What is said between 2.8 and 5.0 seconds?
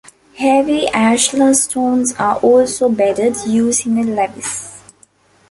bedded using a lewis.